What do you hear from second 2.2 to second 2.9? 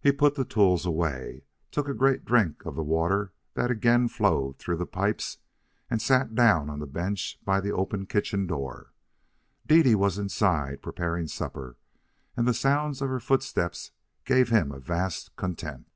drink of the